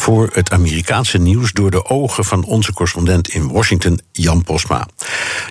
[0.00, 4.88] voor het Amerikaanse nieuws door de ogen van onze correspondent in Washington, Jan Posma.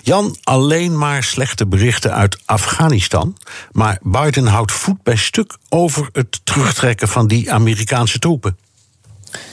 [0.02, 3.36] Jan, alleen maar slechte berichten uit Afghanistan.
[3.72, 8.56] Maar Biden houdt voet bij stuk over het terugtrekken van die Amerikaanse troepen.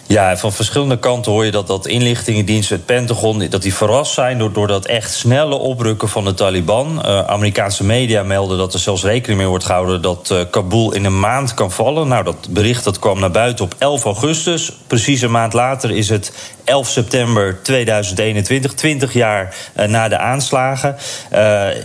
[0.07, 4.37] Ja, van verschillende kanten hoor je dat, dat inlichtingendiensten, het Pentagon, dat die verrast zijn
[4.37, 7.01] door, door dat echt snelle oprukken van de Taliban.
[7.05, 11.05] Uh, Amerikaanse media melden dat er zelfs rekening mee wordt gehouden dat uh, Kabul in
[11.05, 12.07] een maand kan vallen.
[12.07, 14.71] Nou, dat bericht dat kwam naar buiten op 11 augustus.
[14.87, 16.31] Precies een maand later is het
[16.63, 20.95] 11 september 2021, 20 jaar uh, na de aanslagen.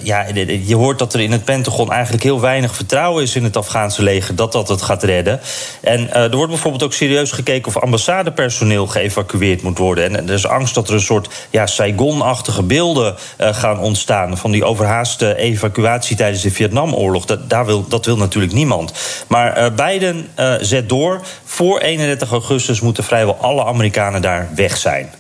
[0.03, 0.27] ja,
[0.65, 4.03] je hoort dat er in het Pentagon eigenlijk heel weinig vertrouwen is in het Afghaanse
[4.03, 5.41] leger dat dat het gaat redden.
[5.81, 7.77] En er wordt bijvoorbeeld ook serieus gekeken of
[8.13, 10.17] ambassadepersoneel geëvacueerd moet worden.
[10.17, 14.39] En er is angst dat er een soort ja, Saigon-achtige beelden uh, gaan ontstaan.
[14.39, 17.25] van die overhaaste evacuatie tijdens de Vietnamoorlog.
[17.25, 18.93] Dat, daar wil, dat wil natuurlijk niemand.
[19.29, 21.21] Maar uh, Biden uh, zet door.
[21.45, 25.11] Voor 31 augustus moeten vrijwel alle Amerikanen daar weg zijn.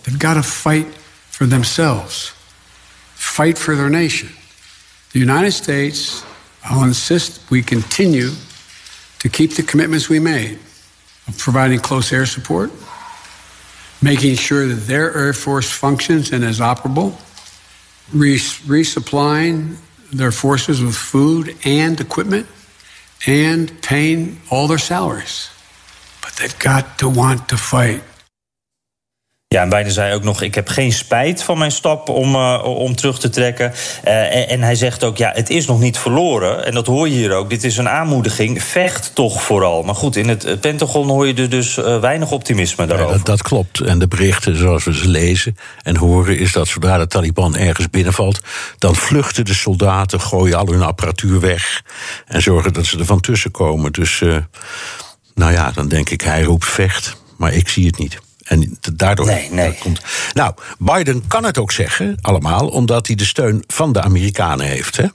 [0.00, 0.86] They've got to fight
[1.28, 2.34] for themselves,
[3.14, 4.30] fight for their nation.
[5.12, 6.22] The United States,
[6.80, 8.30] insist we continue
[9.16, 10.58] to keep the commitments we made.
[11.38, 12.70] Providing close air support,
[14.02, 17.12] making sure that their Air Force functions and is operable,
[18.12, 19.76] res- resupplying
[20.12, 22.46] their forces with food and equipment,
[23.26, 25.50] and paying all their salaries.
[26.22, 28.02] But they've got to want to fight.
[29.54, 32.62] Ja, en Biden zei ook nog: Ik heb geen spijt van mijn stap om, uh,
[32.64, 33.72] om terug te trekken.
[34.04, 36.66] Uh, en, en, hij zegt ook: Ja, het is nog niet verloren.
[36.66, 37.50] En dat hoor je hier ook.
[37.50, 38.62] Dit is een aanmoediging.
[38.62, 39.82] Vecht toch vooral.
[39.82, 43.10] Maar goed, in het Pentagon hoor je er dus uh, weinig optimisme daarover.
[43.10, 43.80] Ja, dat, dat, klopt.
[43.80, 47.90] En de berichten zoals we ze lezen en horen, is dat zodra de Taliban ergens
[47.90, 48.40] binnenvalt,
[48.78, 51.82] dan vluchten de soldaten, gooien al hun apparatuur weg
[52.26, 53.92] en zorgen dat ze er van tussen komen.
[53.92, 54.22] Dus,
[55.34, 57.16] nou ja, dan denk ik: hij roept vecht.
[57.36, 58.18] Maar ik zie het niet.
[58.50, 59.78] En daardoor nee, nee.
[59.80, 60.00] komt.
[60.32, 64.96] Nou, Biden kan het ook zeggen, allemaal, omdat hij de steun van de Amerikanen heeft.
[64.96, 65.06] Hè?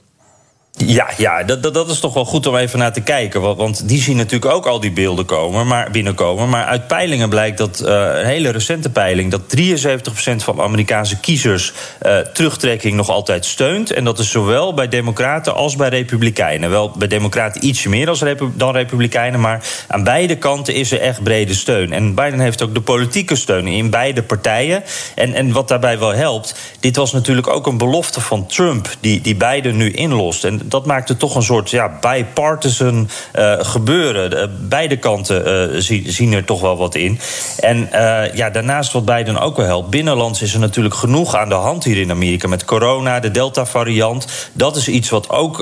[0.78, 3.56] Ja, ja dat, dat, is toch wel goed om even naar te kijken.
[3.56, 6.48] Want, die zien natuurlijk ook al die beelden komen, maar, binnenkomen.
[6.48, 9.30] Maar uit peilingen blijkt dat, uh, een hele recente peiling...
[9.30, 11.72] dat 73% van Amerikaanse kiezers
[12.06, 13.90] uh, terugtrekking nog altijd steunt.
[13.92, 16.70] En dat is zowel bij democraten als bij republikeinen.
[16.70, 18.22] Wel bij democraten ietsje meer als
[18.54, 19.40] dan republikeinen...
[19.40, 21.92] maar aan beide kanten is er echt brede steun.
[21.92, 24.82] En Biden heeft ook de politieke steun in beide partijen.
[25.14, 28.88] En, en wat daarbij wel helpt, dit was natuurlijk ook een belofte van Trump...
[29.00, 30.44] die, die Biden nu inlost.
[30.44, 34.56] En dat maakt het toch een soort ja, bipartisan uh, gebeuren.
[34.68, 37.18] beide kanten uh, zien, er toch wel wat in.
[37.60, 39.90] En uh, ja, daarnaast wat Biden ook wel helpt.
[39.90, 42.48] Binnenlands is er natuurlijk genoeg aan de hand hier in Amerika.
[42.48, 44.26] Met corona, de Delta-variant.
[44.52, 45.58] Dat is iets wat ook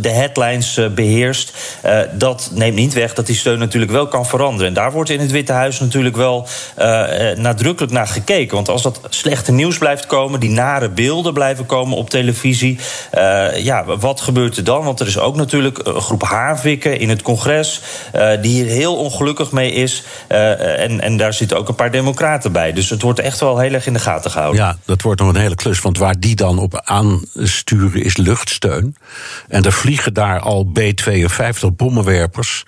[0.00, 1.78] de headlines beheerst.
[2.12, 4.68] dat neemt niet weg dat die steun natuurlijk wel kan veranderen.
[4.68, 6.46] En daar wordt in het Witte Huis natuurlijk wel
[7.36, 8.54] nadrukkelijk naar gekeken.
[8.54, 12.78] Want als dat slechte nieuws blijft komen, die nare beelden blijven komen op televisie.
[13.56, 14.84] ja, wat gebeurt gebeurt er dan?
[14.84, 17.80] Want er is ook natuurlijk een groep haarvikken in het congres...
[18.14, 20.02] Uh, die hier heel ongelukkig mee is.
[20.28, 22.72] Uh, en, en daar zitten ook een paar democraten bij.
[22.72, 24.62] Dus het wordt echt wel heel erg in de gaten gehouden.
[24.62, 25.80] Ja, dat wordt nog een hele klus.
[25.80, 28.96] Want waar die dan op aansturen is luchtsteun.
[29.48, 32.64] En er vliegen daar al B-52 bommenwerpers.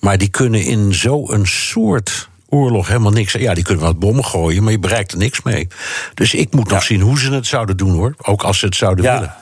[0.00, 3.32] Maar die kunnen in zo'n soort oorlog helemaal niks.
[3.32, 5.68] Ja, die kunnen wat bommen gooien, maar je bereikt er niks mee.
[6.14, 8.14] Dus ik moet nog zien hoe ze het zouden doen hoor.
[8.22, 9.12] Ook als ze het zouden ja.
[9.12, 9.34] willen.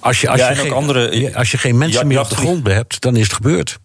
[0.00, 2.66] Als je, als, ja, je geen, andere- als je geen mensen meer op de grond
[2.66, 3.78] hebt, dan is het gebeurd.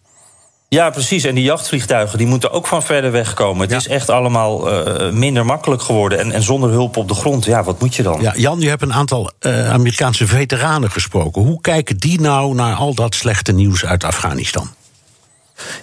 [0.68, 1.24] Ja, precies.
[1.24, 3.60] En die jachtvliegtuigen die moeten ook van verder weg komen.
[3.62, 3.76] Het Ja.
[3.76, 6.18] is echt allemaal eh, minder makkelijk geworden.
[6.18, 8.20] En, en zonder hulp op de grond, ja, wat moet je dan?
[8.20, 11.42] Ja, Jan, je hebt een aantal eh, Amerikaanse veteranen gesproken.
[11.42, 14.68] Hoe kijken die nou naar al dat slechte nieuws uit Afghanistan?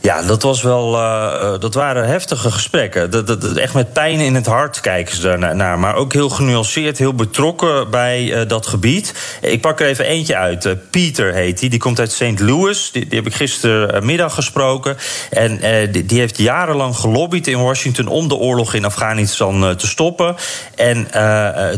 [0.01, 3.09] Ja, dat, was wel, eh, eh, dat waren heftige gesprekken.
[3.09, 5.79] Dat, dat, echt met pijn in het hart kijken ze daar naar.
[5.79, 9.13] Maar ook heel genuanceerd, heel betrokken bij eh, dat gebied.
[9.41, 10.65] Ik pak er even eentje uit.
[10.65, 11.69] Eh, Pieter heet hij.
[11.69, 12.39] Die komt uit St.
[12.39, 12.89] Louis.
[12.91, 14.97] Die, die heb ik gistermiddag gesproken.
[15.29, 15.59] En
[15.91, 18.07] die, die heeft jarenlang gelobbyd in Washington...
[18.07, 20.35] om de oorlog in Afghanistan te stoppen.
[20.75, 21.07] En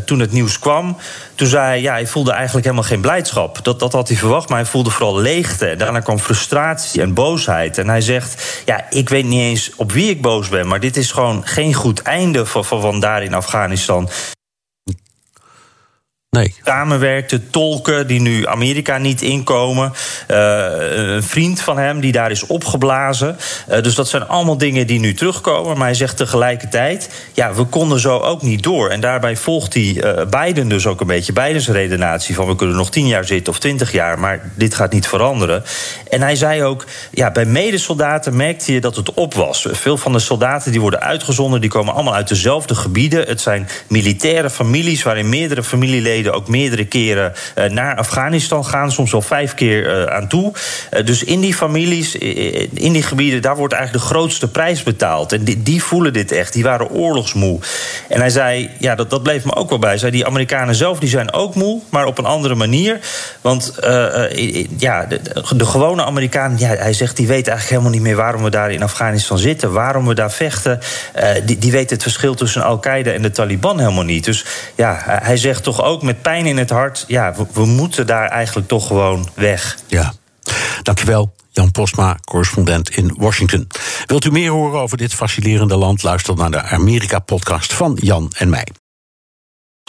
[0.05, 0.97] toen het nieuws kwam...
[1.35, 3.63] Toen zei hij, ja, hij voelde eigenlijk helemaal geen blijdschap.
[3.63, 5.75] Dat, dat had hij verwacht, maar hij voelde vooral leegte.
[5.77, 7.77] Daarna kwam frustratie en boosheid.
[7.77, 10.67] En hij zegt, ja, ik weet niet eens op wie ik boos ben...
[10.67, 14.09] maar dit is gewoon geen goed einde van, van daar in Afghanistan.
[16.33, 16.55] Nee.
[16.63, 19.93] Samenwerkte tolken die nu Amerika niet inkomen.
[20.31, 20.65] Uh,
[20.95, 23.37] een vriend van hem die daar is opgeblazen.
[23.69, 25.77] Uh, dus dat zijn allemaal dingen die nu terugkomen.
[25.77, 28.89] Maar hij zegt tegelijkertijd: ja, we konden zo ook niet door.
[28.89, 31.33] En daarbij volgt hij uh, Biden dus ook een beetje.
[31.33, 34.19] Biden's redenatie van we kunnen nog tien jaar zitten of twintig jaar.
[34.19, 35.63] Maar dit gaat niet veranderen.
[36.09, 39.67] En hij zei ook: ja, bij medesoldaten merkte je dat het op was.
[39.71, 43.27] Veel van de soldaten die worden uitgezonden, die komen allemaal uit dezelfde gebieden.
[43.27, 49.11] Het zijn militaire families waarin meerdere familieleden ook meerdere keren uh, naar Afghanistan gaan, soms
[49.11, 50.53] wel vijf keer uh, aan toe.
[50.91, 55.31] Uh, dus in die families, in die gebieden, daar wordt eigenlijk de grootste prijs betaald.
[55.31, 57.59] En die, die, voelen dit echt, die waren oorlogsmoe.
[58.09, 59.89] En hij zei, ja, dat, dat bleef me ook wel bij.
[59.89, 62.99] Hij zei, die Amerikanen zelf die zijn ook moe, maar op een andere manier.
[63.41, 63.73] Want
[64.77, 65.19] ja, de,
[65.55, 68.71] de, gewone Amerikaan, ja, hij zegt, die weet eigenlijk helemaal niet meer waarom we daar
[68.71, 70.79] in Afghanistan zitten, waarom we daar vechten.
[71.45, 74.25] die, die weet het verschil tussen Al-Qaeda en de Taliban helemaal niet.
[74.25, 78.07] Dus ja, hij zegt toch ook met pijn in het hart, ja, we, we moeten
[78.07, 79.77] daar eigenlijk toch gewoon weg.
[79.87, 80.13] Ja,
[80.81, 81.33] dankjewel.
[81.51, 83.67] Jan Postma, correspondent in Washington.
[84.05, 86.03] Wilt u meer horen over dit fascinerende land?
[86.03, 88.67] Luister naar de Amerika-podcast van Jan en mij.